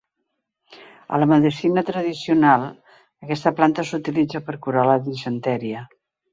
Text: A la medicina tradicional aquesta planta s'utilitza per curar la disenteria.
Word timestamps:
A 1.13 1.19
la 1.23 1.27
medicina 1.31 1.83
tradicional 1.89 2.65
aquesta 3.27 3.55
planta 3.61 3.87
s'utilitza 3.93 4.45
per 4.51 4.59
curar 4.67 4.89
la 4.93 4.99
disenteria. 5.13 5.89